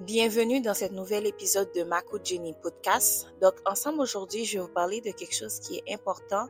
Bienvenue 0.00 0.60
dans 0.60 0.74
cet 0.74 0.92
nouvel 0.92 1.26
épisode 1.26 1.72
de 1.74 1.82
Mako 1.82 2.20
Jenny 2.22 2.54
Podcast. 2.62 3.26
Donc, 3.42 3.54
ensemble 3.66 4.00
aujourd'hui, 4.00 4.44
je 4.44 4.58
vais 4.58 4.62
vous 4.62 4.72
parler 4.72 5.00
de 5.00 5.10
quelque 5.10 5.34
chose 5.34 5.58
qui 5.58 5.78
est 5.78 5.92
important 5.92 6.46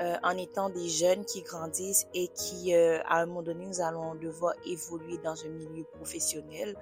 euh, 0.00 0.16
en 0.24 0.36
étant 0.36 0.70
des 0.70 0.88
jeunes 0.88 1.24
qui 1.24 1.42
grandissent 1.42 2.08
et 2.14 2.26
qui, 2.34 2.74
euh, 2.74 2.98
à 3.04 3.20
un 3.20 3.26
moment 3.26 3.42
donné, 3.42 3.64
nous 3.64 3.80
allons 3.80 4.16
devoir 4.16 4.54
évoluer 4.66 5.18
dans 5.18 5.40
un 5.44 5.50
milieu 5.50 5.84
professionnel 5.84 6.76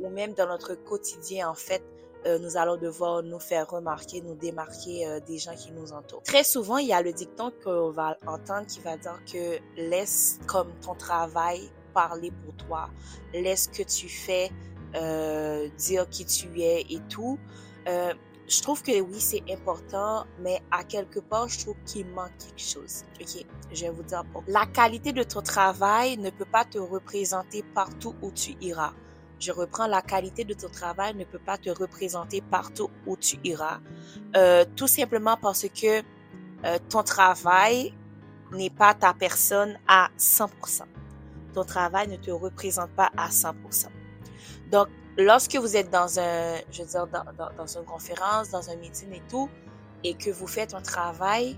ou 0.00 0.10
même 0.10 0.34
dans 0.34 0.46
notre 0.46 0.74
quotidien, 0.74 1.48
en 1.48 1.54
fait, 1.54 1.82
euh, 2.26 2.38
nous 2.38 2.58
allons 2.58 2.76
devoir 2.76 3.22
nous 3.22 3.40
faire 3.40 3.66
remarquer, 3.66 4.20
nous 4.20 4.34
démarquer 4.34 5.18
des 5.26 5.38
gens 5.38 5.56
qui 5.56 5.72
nous 5.72 5.92
entourent. 5.92 6.22
Très 6.24 6.44
souvent, 6.44 6.76
il 6.76 6.88
y 6.88 6.92
a 6.92 7.00
le 7.00 7.14
dicton 7.14 7.50
qu'on 7.64 7.90
va 7.90 8.18
entendre 8.26 8.66
qui 8.66 8.80
va 8.80 8.98
dire 8.98 9.18
que 9.24 9.58
laisse 9.80 10.40
comme 10.46 10.74
ton 10.82 10.94
travail 10.94 11.70
parler 11.94 12.32
pour 12.44 12.54
toi, 12.66 12.90
laisse 13.32 13.70
ce 13.72 13.82
que 13.82 13.88
tu 13.88 14.10
fais 14.10 14.50
euh, 14.94 15.68
dire 15.76 16.08
qui 16.08 16.24
tu 16.24 16.60
es 16.60 16.82
et 16.88 17.00
tout. 17.08 17.38
Euh, 17.88 18.12
je 18.46 18.60
trouve 18.60 18.82
que 18.82 19.00
oui, 19.00 19.20
c'est 19.20 19.42
important, 19.50 20.26
mais 20.40 20.60
à 20.70 20.84
quelque 20.84 21.18
part, 21.18 21.48
je 21.48 21.60
trouve 21.60 21.76
qu'il 21.86 22.06
manque 22.08 22.36
quelque 22.38 22.60
chose. 22.60 23.02
Ok, 23.20 23.44
je 23.72 23.80
vais 23.84 23.90
vous 23.90 24.02
dire 24.02 24.22
pourquoi. 24.32 24.52
La 24.52 24.66
qualité 24.66 25.12
de 25.12 25.22
ton 25.22 25.40
travail 25.40 26.18
ne 26.18 26.30
peut 26.30 26.44
pas 26.44 26.64
te 26.64 26.78
représenter 26.78 27.64
partout 27.74 28.14
où 28.20 28.30
tu 28.30 28.54
iras. 28.60 28.92
Je 29.40 29.50
reprends, 29.50 29.86
la 29.86 30.02
qualité 30.02 30.44
de 30.44 30.54
ton 30.54 30.68
travail 30.68 31.14
ne 31.14 31.24
peut 31.24 31.38
pas 31.38 31.58
te 31.58 31.70
représenter 31.70 32.42
partout 32.42 32.90
où 33.06 33.16
tu 33.16 33.38
iras. 33.44 33.80
Euh, 34.36 34.64
tout 34.76 34.86
simplement 34.86 35.36
parce 35.40 35.66
que 35.68 36.02
euh, 36.64 36.78
ton 36.88 37.02
travail 37.02 37.92
n'est 38.52 38.70
pas 38.70 38.94
ta 38.94 39.12
personne 39.14 39.78
à 39.88 40.10
100%. 40.18 40.82
Ton 41.52 41.64
travail 41.64 42.08
ne 42.08 42.16
te 42.16 42.30
représente 42.30 42.90
pas 42.90 43.10
à 43.16 43.28
100%. 43.28 43.88
Donc, 44.70 44.88
lorsque 45.16 45.56
vous 45.56 45.76
êtes 45.76 45.90
dans 45.90 46.18
un, 46.18 46.56
je 46.70 46.82
veux 46.82 46.88
dire, 46.88 47.06
dans, 47.06 47.24
dans, 47.56 47.66
une 47.66 47.84
conférence, 47.84 48.50
dans 48.50 48.70
un 48.70 48.76
meeting 48.76 49.12
et 49.12 49.22
tout, 49.28 49.48
et 50.02 50.14
que 50.14 50.30
vous 50.30 50.46
faites 50.46 50.74
un 50.74 50.82
travail, 50.82 51.56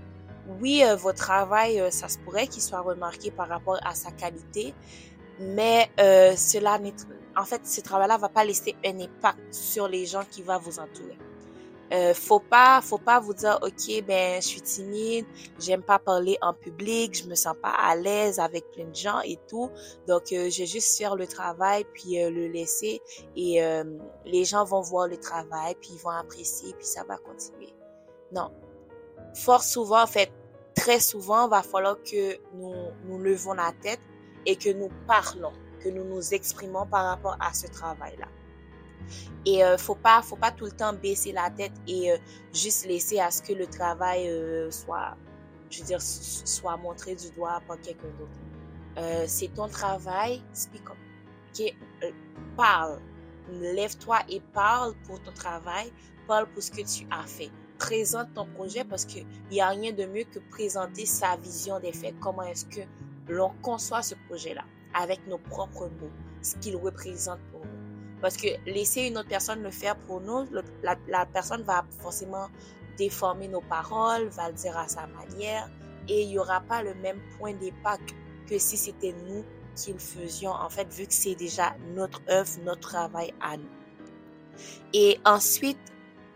oui, 0.61 0.83
euh, 0.83 0.95
votre 0.95 1.17
travail, 1.17 1.79
euh, 1.79 1.91
ça 1.91 2.07
se 2.07 2.17
pourrait 2.19 2.47
qu'il 2.47 2.61
soit 2.61 2.79
remarqué 2.79 3.31
par 3.31 3.49
rapport 3.49 3.79
à 3.85 3.93
sa 3.93 4.11
qualité, 4.11 4.73
mais 5.39 5.89
euh, 5.99 6.35
cela, 6.35 6.79
en 7.35 7.43
fait, 7.43 7.65
ce 7.65 7.81
travail-là 7.81 8.17
va 8.17 8.29
pas 8.29 8.45
laisser 8.45 8.75
un 8.85 8.99
impact 8.99 9.53
sur 9.53 9.87
les 9.87 10.05
gens 10.05 10.23
qui 10.29 10.41
vont 10.41 10.57
vous 10.59 10.79
entourer. 10.79 11.17
Euh, 11.93 12.13
faut 12.13 12.41
pas, 12.41 12.81
faut 12.81 12.97
pas 12.97 13.19
vous 13.19 13.33
dire, 13.33 13.59
ok, 13.61 14.03
ben, 14.05 14.41
je 14.41 14.47
suis 14.47 14.61
timide, 14.61 15.25
j'aime 15.57 15.81
pas 15.81 15.99
parler 15.99 16.37
en 16.41 16.53
public, 16.53 17.15
je 17.15 17.29
me 17.29 17.35
sens 17.35 17.55
pas 17.61 17.69
à 17.69 17.95
l'aise 17.95 18.39
avec 18.39 18.69
plein 18.71 18.85
de 18.85 18.95
gens 18.95 19.21
et 19.21 19.39
tout. 19.47 19.69
Donc, 20.05 20.33
euh, 20.33 20.49
je 20.49 20.59
vais 20.59 20.65
juste 20.65 20.97
faire 20.97 21.15
le 21.15 21.27
travail 21.27 21.85
puis 21.93 22.21
euh, 22.21 22.29
le 22.29 22.47
laisser 22.47 23.01
et 23.37 23.63
euh, 23.63 23.85
les 24.25 24.43
gens 24.43 24.65
vont 24.65 24.81
voir 24.81 25.07
le 25.07 25.17
travail 25.17 25.75
puis 25.79 25.91
ils 25.93 25.99
vont 25.99 26.09
apprécier 26.09 26.73
puis 26.73 26.85
ça 26.85 27.05
va 27.05 27.17
continuer. 27.17 27.73
Non. 28.33 28.51
Fort 29.33 29.63
souvent, 29.63 30.03
en 30.03 30.07
fait, 30.07 30.31
très 30.75 30.99
souvent, 30.99 31.47
va 31.47 31.61
falloir 31.61 31.97
que 32.03 32.37
nous, 32.53 32.73
nous 33.05 33.17
levons 33.17 33.53
la 33.53 33.71
tête 33.81 34.01
et 34.45 34.57
que 34.57 34.69
nous 34.69 34.89
parlons, 35.07 35.53
que 35.81 35.87
nous 35.87 36.03
nous 36.03 36.33
exprimons 36.33 36.85
par 36.85 37.05
rapport 37.05 37.37
à 37.39 37.53
ce 37.53 37.67
travail-là. 37.67 38.27
Et 39.45 39.63
euh, 39.63 39.77
faut 39.77 39.95
pas, 39.95 40.21
faut 40.21 40.35
pas 40.35 40.51
tout 40.51 40.65
le 40.65 40.71
temps 40.71 40.93
baisser 40.93 41.31
la 41.31 41.49
tête 41.49 41.73
et 41.87 42.11
euh, 42.11 42.17
juste 42.53 42.85
laisser 42.85 43.19
à 43.19 43.31
ce 43.31 43.41
que 43.41 43.53
le 43.53 43.67
travail 43.67 44.27
euh, 44.27 44.69
soit, 44.71 45.15
je 45.69 45.79
veux 45.79 45.85
dire, 45.85 46.01
soit 46.01 46.77
montré 46.77 47.15
du 47.15 47.29
doigt 47.31 47.61
par 47.67 47.79
quelqu'un 47.79 48.09
d'autre. 48.19 48.39
Euh, 48.97 49.25
c'est 49.27 49.53
ton 49.53 49.67
travail, 49.67 50.43
speak 50.53 50.89
up. 50.89 50.97
Euh, 51.59 52.11
parle. 52.55 52.99
Lève-toi 53.49 54.19
et 54.29 54.41
parle 54.53 54.93
pour 55.05 55.21
ton 55.21 55.31
travail. 55.31 55.91
Parle 56.27 56.47
pour 56.47 56.61
ce 56.61 56.71
que 56.71 56.81
tu 56.81 57.07
as 57.09 57.25
fait. 57.25 57.49
Présente 57.79 58.33
ton 58.33 58.45
projet 58.45 58.83
parce 58.83 59.05
que 59.05 59.19
il 59.49 59.57
y 59.57 59.61
a 59.61 59.69
rien 59.69 59.93
de 59.93 60.05
mieux 60.05 60.25
que 60.25 60.39
présenter 60.49 61.05
sa 61.05 61.37
vision 61.37 61.79
des 61.79 61.93
faits. 61.93 62.15
Comment 62.19 62.43
est-ce 62.43 62.65
que 62.65 62.81
l'on 63.27 63.51
conçoit 63.61 64.01
ce 64.01 64.15
projet-là? 64.27 64.63
Avec 64.93 65.25
nos 65.27 65.37
propres 65.37 65.87
mots, 66.01 66.11
ce 66.41 66.55
qu'il 66.57 66.75
représente 66.75 67.39
pour. 67.51 67.56
Parce 68.21 68.37
que 68.37 68.47
laisser 68.65 69.07
une 69.07 69.17
autre 69.17 69.29
personne 69.29 69.61
le 69.61 69.71
faire 69.71 69.95
pour 69.95 70.21
nous, 70.21 70.45
la, 70.83 70.95
la 71.07 71.25
personne 71.25 71.63
va 71.63 71.85
forcément 72.01 72.47
déformer 72.97 73.47
nos 73.47 73.61
paroles, 73.61 74.27
va 74.29 74.49
le 74.49 74.55
dire 74.55 74.77
à 74.77 74.87
sa 74.87 75.07
manière, 75.07 75.69
et 76.07 76.23
il 76.23 76.29
n'y 76.29 76.39
aura 76.39 76.61
pas 76.61 76.81
le 76.81 76.95
même 76.95 77.21
point 77.37 77.53
d'impact 77.53 78.15
que 78.49 78.57
si 78.57 78.77
c'était 78.77 79.13
nous 79.27 79.43
qui 79.75 79.93
le 79.93 79.99
faisions, 79.99 80.51
en 80.51 80.69
fait, 80.69 80.91
vu 80.91 81.05
que 81.05 81.13
c'est 81.13 81.35
déjà 81.35 81.75
notre 81.93 82.21
œuvre, 82.29 82.49
notre 82.63 82.81
travail 82.81 83.33
à 83.39 83.57
nous. 83.57 83.69
Et 84.93 85.19
ensuite, 85.23 85.77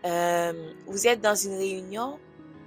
euh, 0.05 0.73
vous 0.85 1.07
êtes 1.07 1.21
dans 1.21 1.35
une 1.35 1.57
réunion, 1.57 2.19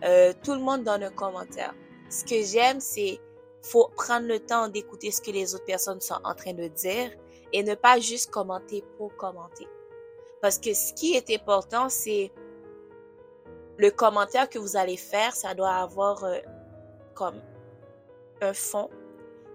euh, 0.05 0.33
tout 0.43 0.53
le 0.53 0.61
monde 0.61 0.83
donne 0.83 1.05
un 1.05 1.11
commentaire. 1.11 1.75
Ce 2.11 2.25
que 2.25 2.43
j'aime, 2.43 2.81
c'est 2.81 3.21
faut 3.63 3.89
prendre 3.97 4.27
le 4.27 4.41
temps 4.41 4.69
d'écouter 4.69 5.11
ce 5.11 5.23
que 5.23 5.31
les 5.31 5.55
autres 5.55 5.65
personnes 5.65 6.01
sont 6.01 6.19
en 6.23 6.35
train 6.35 6.53
de 6.53 6.69
dire 6.69 7.11
et 7.55 7.63
ne 7.63 7.77
pas 7.77 8.01
juste 8.01 8.31
commenter 8.33 8.85
pour 8.99 9.17
commenter. 9.17 9.69
Parce 10.43 10.59
que 10.59 10.75
ce 10.75 10.93
qui 10.93 11.15
est 11.15 11.31
important, 11.31 11.89
c'est 11.89 12.33
le 13.79 13.91
commentaire 13.91 14.51
que 14.51 14.59
vous 14.59 14.77
allez 14.77 14.97
faire, 14.97 15.35
ça 15.35 15.55
doit 15.55 15.77
avoir 15.77 16.25
euh, 16.25 16.39
comme 17.15 17.41
un 18.43 18.53
fond 18.53 18.91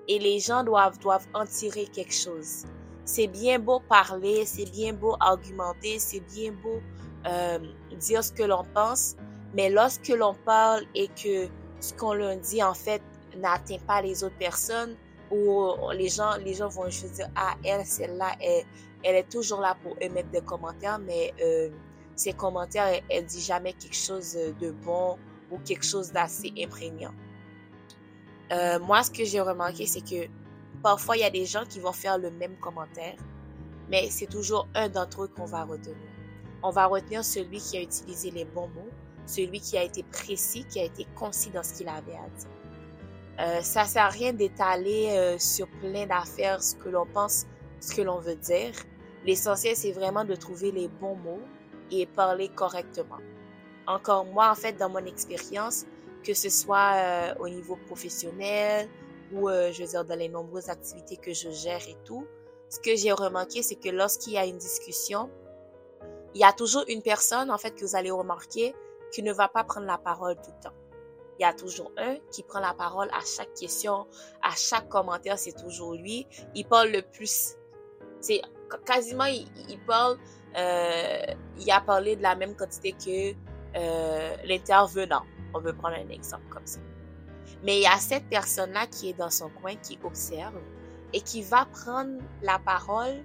et 0.07 0.17
les 0.17 0.39
gens 0.39 0.63
doivent, 0.63 0.97
doivent 0.99 1.27
en 1.33 1.45
tirer 1.45 1.85
quelque 1.87 2.13
chose. 2.13 2.63
C'est 3.03 3.27
bien 3.27 3.59
beau 3.59 3.81
parler, 3.81 4.45
c'est 4.45 4.69
bien 4.71 4.93
beau 4.93 5.15
argumenter, 5.19 5.99
c'est 5.99 6.21
bien 6.21 6.53
beau 6.53 6.79
euh, 7.27 7.59
dire 7.97 8.23
ce 8.23 8.31
que 8.31 8.43
l'on 8.43 8.63
pense, 8.73 9.17
mais 9.53 9.69
lorsque 9.69 10.07
l'on 10.07 10.35
parle 10.45 10.85
et 10.95 11.09
que 11.09 11.49
ce 11.81 11.93
qu'on 11.93 12.13
leur 12.13 12.37
dit 12.37 12.63
en 12.63 12.73
fait 12.73 13.01
n'atteint 13.35 13.77
pas 13.85 14.01
les 14.01 14.23
autres 14.23 14.37
personnes, 14.37 14.95
où 15.31 15.73
les 15.93 16.09
gens, 16.09 16.37
les 16.37 16.53
gens 16.53 16.69
vont 16.69 16.89
juste 16.89 17.13
dire, 17.13 17.29
ah, 17.35 17.55
elle, 17.63 17.85
celle-là, 17.85 18.35
elle, 18.41 18.65
elle 19.03 19.15
est 19.15 19.29
toujours 19.29 19.61
là 19.61 19.75
pour 19.81 19.95
émettre 20.01 20.29
des 20.29 20.41
commentaires, 20.41 20.99
mais 20.99 21.33
euh, 21.41 21.69
ses 22.15 22.33
commentaires, 22.33 22.87
elle, 22.87 23.03
elle 23.09 23.25
dit 23.25 23.41
jamais 23.41 23.73
quelque 23.73 23.95
chose 23.95 24.33
de 24.33 24.71
bon 24.71 25.17
ou 25.51 25.57
quelque 25.59 25.85
chose 25.85 26.11
d'assez 26.11 26.51
imprégnant. 26.57 27.13
Euh, 28.51 28.79
moi, 28.79 29.03
ce 29.03 29.11
que 29.11 29.23
j'ai 29.23 29.41
remarqué, 29.41 29.85
c'est 29.85 30.01
que 30.01 30.27
parfois, 30.81 31.17
il 31.17 31.21
y 31.21 31.23
a 31.23 31.29
des 31.29 31.45
gens 31.45 31.65
qui 31.65 31.79
vont 31.79 31.91
faire 31.91 32.17
le 32.17 32.31
même 32.31 32.57
commentaire, 32.57 33.15
mais 33.89 34.09
c'est 34.09 34.27
toujours 34.27 34.67
un 34.75 34.89
d'entre 34.89 35.23
eux 35.23 35.27
qu'on 35.27 35.45
va 35.45 35.63
retenir. 35.63 35.97
On 36.63 36.71
va 36.71 36.87
retenir 36.87 37.23
celui 37.23 37.59
qui 37.59 37.77
a 37.77 37.81
utilisé 37.81 38.31
les 38.31 38.45
bons 38.45 38.67
mots, 38.69 38.89
celui 39.25 39.59
qui 39.59 39.77
a 39.77 39.83
été 39.83 40.03
précis, 40.03 40.65
qui 40.65 40.79
a 40.79 40.83
été 40.83 41.05
concis 41.15 41.51
dans 41.51 41.63
ce 41.63 41.75
qu'il 41.75 41.87
avait 41.87 42.15
à 42.15 42.29
dire. 42.37 42.49
Euh, 43.39 43.61
ça 43.61 43.85
sert 43.85 44.03
à 44.03 44.09
rien 44.09 44.33
d'étaler 44.33 45.11
euh, 45.11 45.37
sur 45.39 45.67
plein 45.79 46.05
d'affaires 46.05 46.61
ce 46.61 46.75
que 46.75 46.89
l'on 46.89 47.05
pense, 47.05 47.45
ce 47.79 47.95
que 47.95 48.01
l'on 48.01 48.19
veut 48.19 48.35
dire. 48.35 48.73
L'essentiel, 49.25 49.77
c'est 49.77 49.93
vraiment 49.93 50.25
de 50.25 50.35
trouver 50.35 50.71
les 50.71 50.89
bons 50.89 51.15
mots 51.15 51.41
et 51.89 52.05
parler 52.05 52.49
correctement. 52.49 53.19
Encore 53.87 54.25
moi, 54.25 54.49
en 54.51 54.55
fait, 54.55 54.73
dans 54.73 54.89
mon 54.89 55.05
expérience, 55.05 55.85
que 56.23 56.33
ce 56.33 56.49
soit 56.49 56.95
euh, 56.95 57.33
au 57.39 57.47
niveau 57.47 57.77
professionnel 57.87 58.89
ou, 59.31 59.47
euh, 59.47 59.71
je 59.71 59.83
veux 59.83 59.89
dire, 59.89 60.03
dans 60.03 60.17
les 60.19 60.27
nombreuses 60.29 60.69
activités 60.69 61.15
que 61.15 61.33
je 61.33 61.49
gère 61.49 61.81
et 61.87 61.97
tout, 62.03 62.25
ce 62.69 62.79
que 62.79 62.95
j'ai 62.95 63.13
remarqué, 63.13 63.63
c'est 63.63 63.75
que 63.75 63.89
lorsqu'il 63.89 64.33
y 64.33 64.37
a 64.37 64.45
une 64.45 64.57
discussion, 64.57 65.29
il 66.35 66.41
y 66.41 66.43
a 66.43 66.51
toujours 66.51 66.83
une 66.89 67.01
personne, 67.01 67.49
en 67.49 67.57
fait, 67.57 67.71
que 67.71 67.85
vous 67.85 67.95
allez 67.95 68.11
remarquer, 68.11 68.75
qui 69.11 69.23
ne 69.23 69.31
va 69.31 69.47
pas 69.47 69.63
prendre 69.63 69.87
la 69.87 69.97
parole 69.97 70.35
tout 70.35 70.51
le 70.55 70.63
temps 70.63 70.78
il 71.39 71.43
y 71.43 71.45
a 71.45 71.53
toujours 71.53 71.91
un 71.97 72.17
qui 72.31 72.43
prend 72.43 72.59
la 72.59 72.73
parole 72.73 73.07
à 73.13 73.21
chaque 73.25 73.53
question, 73.53 74.05
à 74.41 74.51
chaque 74.57 74.89
commentaire, 74.89 75.39
c'est 75.39 75.53
toujours 75.53 75.93
lui. 75.93 76.27
Il 76.53 76.65
parle 76.65 76.89
le 76.89 77.01
plus. 77.01 77.55
C'est 78.19 78.41
quasiment, 78.85 79.23
il, 79.25 79.79
parle, 79.87 80.17
euh, 80.57 81.21
il 81.57 81.71
a 81.71 81.79
parlé 81.79 82.17
de 82.17 82.21
la 82.21 82.35
même 82.35 82.55
quantité 82.55 82.91
que 82.91 83.33
euh, 83.77 84.35
l'intervenant. 84.43 85.23
On 85.53 85.59
veut 85.61 85.73
prendre 85.73 85.95
un 85.95 86.09
exemple 86.09 86.43
comme 86.49 86.67
ça. 86.67 86.81
Mais 87.63 87.77
il 87.77 87.83
y 87.83 87.87
a 87.87 87.97
cette 87.97 88.27
personne-là 88.29 88.87
qui 88.87 89.09
est 89.09 89.13
dans 89.13 89.29
son 89.29 89.49
coin, 89.49 89.75
qui 89.75 89.97
observe 90.03 90.59
et 91.13 91.21
qui 91.21 91.41
va 91.41 91.65
prendre 91.65 92.21
la 92.41 92.59
parole 92.59 93.23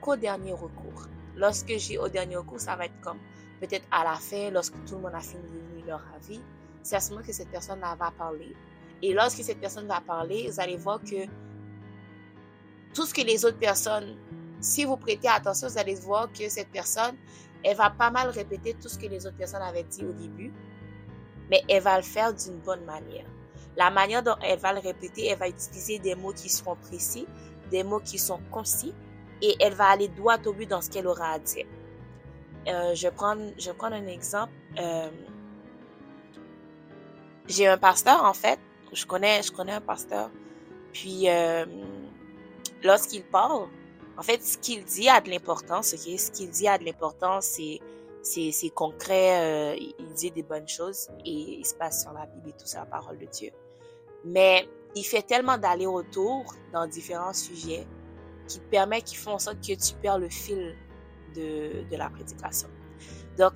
qu'au 0.00 0.16
dernier 0.16 0.52
recours. 0.52 1.06
Lorsque 1.36 1.76
j'ai 1.76 1.98
au 1.98 2.08
dernier 2.08 2.36
recours, 2.36 2.60
ça 2.60 2.74
va 2.74 2.86
être 2.86 3.00
comme 3.00 3.18
peut-être 3.60 3.86
à 3.92 4.02
la 4.02 4.14
fin, 4.14 4.50
lorsque 4.50 4.74
tout 4.84 4.96
le 4.96 5.02
monde 5.02 5.14
a 5.14 5.20
fini 5.20 5.42
leur 5.86 6.02
avis, 6.16 6.40
c'est 6.88 6.96
à 6.96 7.00
ce 7.00 7.10
moment 7.10 7.24
que 7.24 7.32
cette 7.32 7.50
personne 7.50 7.80
va 7.80 8.10
parler. 8.10 8.54
Et 9.02 9.12
lorsque 9.12 9.42
cette 9.42 9.60
personne 9.60 9.86
va 9.86 10.00
parler, 10.00 10.48
vous 10.50 10.58
allez 10.58 10.76
voir 10.76 11.00
que 11.00 11.26
tout 12.94 13.04
ce 13.04 13.12
que 13.12 13.20
les 13.20 13.44
autres 13.44 13.58
personnes, 13.58 14.16
si 14.60 14.84
vous 14.84 14.96
prêtez 14.96 15.28
attention, 15.28 15.68
vous 15.68 15.78
allez 15.78 15.94
voir 15.94 16.32
que 16.32 16.48
cette 16.48 16.70
personne, 16.70 17.16
elle 17.62 17.76
va 17.76 17.90
pas 17.90 18.10
mal 18.10 18.28
répéter 18.30 18.74
tout 18.74 18.88
ce 18.88 18.98
que 18.98 19.06
les 19.06 19.26
autres 19.26 19.36
personnes 19.36 19.62
avaient 19.62 19.84
dit 19.84 20.04
au 20.04 20.12
début, 20.12 20.52
mais 21.50 21.62
elle 21.68 21.82
va 21.82 21.98
le 21.98 22.02
faire 22.02 22.32
d'une 22.32 22.58
bonne 22.58 22.84
manière. 22.84 23.26
La 23.76 23.90
manière 23.90 24.22
dont 24.22 24.36
elle 24.42 24.58
va 24.58 24.72
le 24.72 24.80
répéter, 24.80 25.26
elle 25.26 25.38
va 25.38 25.48
utiliser 25.48 25.98
des 25.98 26.14
mots 26.14 26.32
qui 26.32 26.48
seront 26.48 26.76
précis, 26.76 27.26
des 27.70 27.84
mots 27.84 28.00
qui 28.00 28.18
sont 28.18 28.40
concis, 28.50 28.94
et 29.42 29.54
elle 29.60 29.74
va 29.74 29.88
aller 29.88 30.08
droit 30.08 30.38
au 30.46 30.52
but 30.52 30.68
dans 30.68 30.80
ce 30.80 30.90
qu'elle 30.90 31.06
aura 31.06 31.32
à 31.32 31.38
dire. 31.38 31.66
Euh, 32.66 32.94
je, 32.94 33.08
prendre, 33.08 33.42
je 33.58 33.70
prendre 33.70 33.94
un 33.94 34.06
exemple. 34.06 34.52
Euh, 34.78 35.10
j'ai 37.48 37.66
un 37.66 37.78
pasteur, 37.78 38.24
en 38.24 38.34
fait. 38.34 38.58
Je 38.92 39.04
connais, 39.06 39.42
je 39.42 39.52
connais 39.52 39.72
un 39.72 39.80
pasteur. 39.80 40.30
Puis, 40.92 41.28
euh, 41.28 41.66
lorsqu'il 42.82 43.24
parle, 43.24 43.68
en 44.16 44.22
fait, 44.22 44.42
ce 44.42 44.58
qu'il 44.58 44.84
dit 44.84 45.08
a 45.08 45.20
de 45.20 45.30
l'importance. 45.30 45.94
ok? 45.94 46.18
Ce 46.18 46.30
qu'il 46.30 46.50
dit 46.50 46.68
a 46.68 46.78
de 46.78 46.84
l'importance, 46.84 47.46
c'est 47.46 47.80
c'est 48.20 48.70
concret, 48.74 49.78
il 49.78 50.12
dit 50.14 50.30
des 50.30 50.42
bonnes 50.42 50.68
choses 50.68 51.08
et 51.24 51.60
il 51.60 51.64
se 51.64 51.74
passe 51.74 52.02
sur 52.02 52.12
la 52.12 52.26
Bible 52.26 52.50
et 52.50 52.52
tout 52.52 52.66
ça, 52.66 52.80
la 52.80 52.86
parole 52.86 53.16
de 53.16 53.24
Dieu. 53.26 53.50
Mais 54.24 54.68
il 54.94 55.04
fait 55.04 55.22
tellement 55.22 55.58
d'aller-retour 55.58 56.54
dans 56.72 56.86
différents 56.86 57.32
sujets 57.32 57.86
qui 58.46 58.60
permet, 58.60 59.02
qui 59.02 59.16
font 59.16 59.32
en 59.32 59.38
sorte 59.38 59.60
que 59.60 59.74
tu 59.74 59.94
perds 60.02 60.18
le 60.18 60.28
fil 60.28 60.76
de, 61.34 61.88
de 61.88 61.96
la 61.96 62.10
prédication. 62.10 62.68
Donc, 63.38 63.52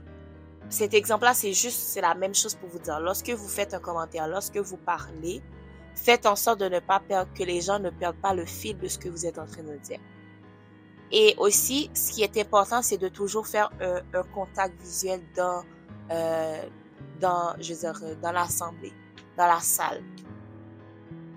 cet 0.69 0.95
exemple-là, 0.95 1.35
c'est 1.35 1.53
juste, 1.53 1.79
c'est 1.79 2.01
la 2.01 2.15
même 2.15 2.35
chose 2.35 2.55
pour 2.55 2.69
vous 2.69 2.79
dire. 2.79 3.01
Lorsque 3.01 3.31
vous 3.31 3.49
faites 3.49 3.75
un 3.75 3.81
commentaire, 3.81 4.27
lorsque 4.29 4.57
vous 4.57 4.77
parlez, 4.77 5.43
faites 5.95 6.27
en 6.27 6.37
sorte 6.37 6.61
de 6.61 6.69
ne 6.69 6.81
pas 6.81 7.01
perdre, 7.01 7.31
que 7.35 7.45
les 7.45 7.61
gens 7.61 7.79
ne 7.79 7.91
perdent 7.91 8.21
pas 8.21 8.35
le 8.35 8.47
fil 8.47 8.79
de 8.79 8.89
ce 8.89 8.99
que 8.99 9.09
vous 9.09 9.27
êtes 9.27 9.39
en 9.39 9.47
train 9.47 9.63
de 9.63 9.77
dire. 9.77 10.01
Et 11.11 11.35
aussi, 11.37 11.91
ce 11.95 12.13
qui 12.13 12.23
est 12.23 12.37
important, 12.39 12.81
c'est 12.81 12.97
de 12.97 13.09
toujours 13.09 13.47
faire 13.47 13.71
un, 13.81 14.23
contact 14.35 14.81
visuel 14.81 15.21
dans, 15.37 15.63
euh, 16.11 16.63
dans, 17.21 17.55
je 17.61 17.75
veux 17.75 17.81
dire, 17.81 18.17
dans 18.23 18.33
l'assemblée, 18.33 18.95
dans 19.37 19.47
la 19.47 19.61
salle, 19.61 20.03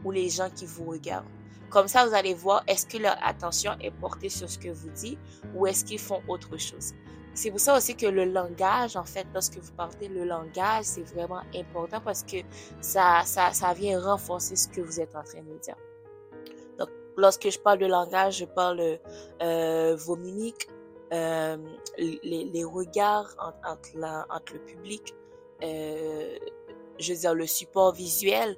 ou 0.05 0.11
les 0.11 0.29
gens 0.29 0.49
qui 0.49 0.65
vous 0.65 0.85
regardent. 0.85 1.27
Comme 1.69 1.89
ça, 1.89 2.07
vous 2.07 2.13
allez 2.13 2.33
voir, 2.33 2.63
est-ce 2.67 2.85
que 2.85 2.97
leur 2.97 3.17
attention 3.21 3.71
est 3.81 3.91
portée 3.91 4.29
sur 4.29 4.49
ce 4.49 4.57
que 4.57 4.69
vous 4.69 4.89
dites 4.91 5.19
ou 5.53 5.67
est-ce 5.67 5.83
qu'ils 5.83 5.99
font 5.99 6.21
autre 6.29 6.57
chose. 6.57 6.93
C'est 7.35 7.51
pour 7.51 7.59
ça 7.59 7.75
aussi 7.75 7.95
que 7.95 8.05
le 8.05 8.23
langage, 8.23 8.95
en 8.95 9.03
fait, 9.03 9.27
lorsque 9.33 9.57
vous 9.57 9.73
parlez 9.73 10.07
le 10.07 10.23
langage, 10.23 10.85
c'est 10.85 11.03
vraiment 11.03 11.41
important 11.53 11.99
parce 11.99 12.23
que 12.23 12.37
ça, 12.79 13.23
ça, 13.25 13.51
ça 13.51 13.73
vient 13.73 13.99
renforcer 13.99 14.55
ce 14.55 14.69
que 14.69 14.79
vous 14.79 15.01
êtes 15.01 15.13
en 15.17 15.23
train 15.23 15.41
de 15.41 15.57
dire. 15.59 15.75
Donc, 16.79 16.87
lorsque 17.17 17.49
je 17.49 17.59
parle 17.59 17.79
de 17.79 17.87
langage, 17.87 18.37
je 18.37 18.45
parle 18.45 18.99
euh, 19.41 19.95
vos 19.97 20.15
mimiques, 20.15 20.69
euh, 21.11 21.57
les, 21.97 22.45
les, 22.45 22.63
regards 22.63 23.35
entre, 23.37 23.89
la, 23.95 24.25
entre, 24.29 24.53
le 24.53 24.59
public, 24.59 25.13
euh, 25.61 26.37
je 26.99 27.13
veux 27.13 27.19
dire 27.19 27.35
le 27.35 27.47
support 27.47 27.93
visuel, 27.93 28.57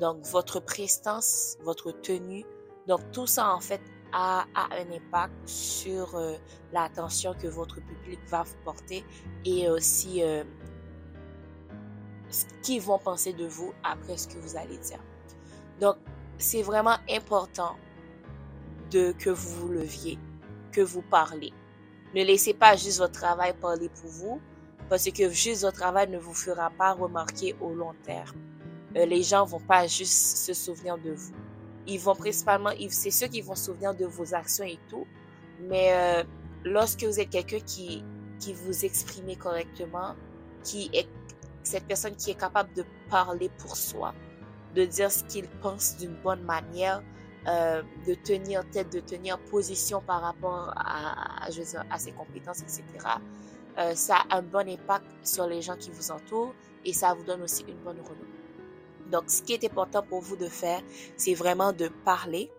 donc 0.00 0.26
votre 0.26 0.58
prestance, 0.58 1.56
votre 1.62 1.92
tenue. 1.92 2.44
Donc 2.88 3.00
tout 3.12 3.28
ça 3.28 3.52
en 3.54 3.60
fait 3.60 3.80
a, 4.12 4.46
un 4.54 4.92
impact 4.94 5.32
sur 5.46 6.14
euh, 6.14 6.34
l'attention 6.72 7.34
que 7.34 7.48
votre 7.48 7.76
public 7.76 8.18
va 8.28 8.42
vous 8.42 8.56
porter 8.64 9.04
et 9.44 9.68
aussi 9.68 10.22
euh, 10.22 10.44
ce 12.30 12.44
qu'ils 12.62 12.82
vont 12.82 12.98
penser 12.98 13.32
de 13.32 13.46
vous 13.46 13.72
après 13.84 14.16
ce 14.16 14.28
que 14.28 14.38
vous 14.38 14.56
allez 14.56 14.78
dire. 14.78 15.00
Donc 15.80 15.96
c'est 16.38 16.62
vraiment 16.62 16.96
important 17.10 17.76
de 18.90 19.12
que 19.12 19.30
vous 19.30 19.60
vous 19.60 19.68
leviez, 19.68 20.18
que 20.72 20.80
vous 20.80 21.02
parlez. 21.02 21.52
Ne 22.14 22.24
laissez 22.24 22.54
pas 22.54 22.76
juste 22.76 22.98
votre 22.98 23.12
travail 23.12 23.54
parler 23.54 23.88
pour 23.88 24.10
vous, 24.10 24.40
parce 24.88 25.10
que 25.10 25.28
juste 25.30 25.62
votre 25.62 25.76
travail 25.76 26.08
ne 26.08 26.18
vous 26.18 26.34
fera 26.34 26.70
pas 26.70 26.92
remarquer 26.92 27.54
au 27.60 27.74
long 27.74 27.94
terme. 28.04 28.36
Euh, 28.96 29.04
les 29.04 29.22
gens 29.22 29.44
vont 29.44 29.60
pas 29.60 29.86
juste 29.86 30.38
se 30.38 30.54
souvenir 30.54 30.96
de 30.98 31.12
vous. 31.12 31.34
Ils 31.88 31.98
vont 31.98 32.14
principalement, 32.14 32.70
c'est 32.90 33.10
ceux 33.10 33.26
qui 33.26 33.40
vont 33.40 33.54
se 33.54 33.64
souvenir 33.66 33.94
de 33.94 34.04
vos 34.04 34.34
actions 34.34 34.64
et 34.64 34.78
tout. 34.88 35.06
Mais 35.68 35.88
euh, 35.92 36.24
lorsque 36.64 37.02
vous 37.02 37.18
êtes 37.18 37.30
quelqu'un 37.30 37.60
qui, 37.60 38.04
qui 38.38 38.52
vous 38.52 38.84
exprime 38.84 39.34
correctement, 39.36 40.14
qui 40.62 40.90
est 40.92 41.08
cette 41.62 41.86
personne 41.86 42.14
qui 42.14 42.30
est 42.30 42.38
capable 42.38 42.72
de 42.74 42.84
parler 43.10 43.50
pour 43.58 43.76
soi, 43.76 44.14
de 44.74 44.84
dire 44.84 45.10
ce 45.10 45.24
qu'il 45.24 45.48
pense 45.62 45.96
d'une 45.96 46.14
bonne 46.22 46.42
manière, 46.42 47.02
euh, 47.46 47.82
de 48.06 48.14
tenir 48.14 48.68
tête, 48.70 48.92
de 48.92 49.00
tenir 49.00 49.38
position 49.38 50.02
par 50.02 50.20
rapport 50.20 50.74
à 50.76 51.48
ses 51.98 52.12
compétences, 52.12 52.60
etc. 52.60 52.82
Euh, 53.78 53.94
ça 53.94 54.16
a 54.28 54.38
un 54.38 54.42
bon 54.42 54.68
impact 54.68 55.06
sur 55.22 55.46
les 55.46 55.62
gens 55.62 55.76
qui 55.76 55.90
vous 55.90 56.10
entourent 56.10 56.54
et 56.84 56.92
ça 56.92 57.14
vous 57.14 57.22
donne 57.24 57.42
aussi 57.42 57.64
une 57.66 57.78
bonne 57.78 58.00
renommée. 58.00 58.37
Donc, 59.10 59.24
ce 59.30 59.42
qui 59.42 59.52
est 59.52 59.64
important 59.64 60.02
pour 60.02 60.20
vous 60.20 60.36
de 60.36 60.48
faire, 60.48 60.80
c'est 61.16 61.34
vraiment 61.34 61.72
de 61.72 61.88
parler 62.04 62.50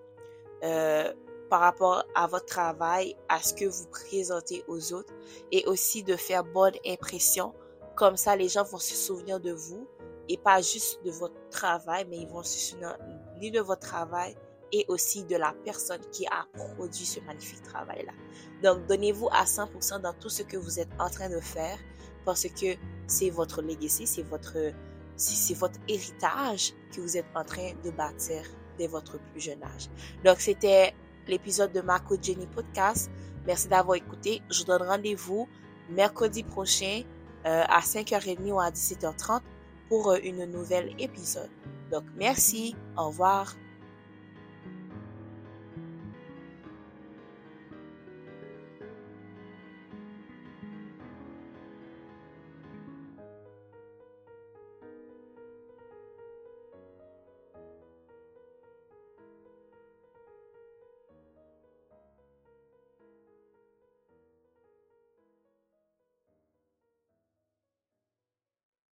euh, 0.64 1.14
par 1.50 1.62
rapport 1.62 2.04
à 2.16 2.28
votre 2.28 2.46
travail, 2.46 3.16
à 3.28 3.42
ce 3.42 3.54
que 3.54 3.66
vous 3.66 3.88
présentez 3.88 4.64
aux 4.68 4.94
autres 4.94 5.14
et 5.52 5.66
aussi 5.66 6.04
de 6.04 6.16
faire 6.16 6.44
bonne 6.44 6.76
impression. 6.86 7.54
Comme 7.96 8.18
ça, 8.18 8.36
les 8.36 8.50
gens 8.50 8.64
vont 8.64 8.78
se 8.78 8.96
souvenir 8.96 9.40
de 9.40 9.52
vous 9.52 9.88
et 10.28 10.38
pas 10.38 10.62
juste 10.62 11.04
de 11.04 11.12
votre 11.12 11.50
travail, 11.50 12.06
mais 12.10 12.18
ils 12.18 12.28
vont 12.28 12.44
se 12.44 12.58
souvenir 12.58 12.98
ni 13.40 13.52
de 13.52 13.60
votre 13.60 13.82
travail 13.82 14.36
et 14.72 14.86
aussi 14.88 15.24
de 15.24 15.36
la 15.36 15.54
personne 15.66 16.02
qui 16.12 16.28
a 16.28 16.46
produit 16.54 17.06
ce 17.06 17.20
magnifique 17.22 17.64
travail-là. 17.64 18.14
Donc, 18.62 18.86
donnez-vous 18.88 19.28
à 19.32 19.46
100% 19.46 20.02
dans 20.02 20.14
tout 20.14 20.30
ce 20.30 20.44
que 20.44 20.58
vous 20.58 20.80
êtes 20.80 20.90
en 21.00 21.10
train 21.10 21.30
de 21.30 21.40
faire 21.40 21.78
parce 22.26 22.44
que 22.44 22.76
c'est 23.08 23.32
votre 23.32 23.62
legacy, 23.62 24.06
c'est 24.06 24.22
votre 24.22 24.56
c'est 25.20 25.54
votre 25.54 25.80
héritage 25.88 26.74
que 26.96 27.02
vous 27.02 27.18
êtes 27.18 27.26
en 27.36 27.44
train 27.44 27.72
de 27.84 27.92
bâtir 27.92 28.42
dès 28.78 28.88
votre 28.88 29.20
plus 29.20 29.42
jeune 29.42 29.64
âge. 29.64 29.90
Donc, 30.24 30.40
c'était 30.40 30.94
l'épisode 31.28 31.72
de 31.72 31.82
Marco 31.82 32.16
Jenny 32.22 32.48
Podcast. 32.48 33.12
Merci 33.46 33.68
d'avoir 33.68 33.96
écouté. 33.96 34.42
Je 34.50 34.60
vous 34.60 34.66
donne 34.66 34.84
rendez-vous 34.84 35.48
mercredi 35.90 36.44
prochain 36.44 37.04
euh, 37.46 37.64
à 37.68 37.82
5h30 37.82 38.52
ou 38.52 38.60
à 38.60 38.70
17h30 38.70 39.42
pour 39.90 40.12
euh, 40.12 40.18
une 40.24 40.46
nouvelle 40.46 40.94
épisode. 41.00 41.50
Donc, 41.92 42.04
merci. 42.16 42.76
Au 42.98 43.08
revoir. 43.08 43.56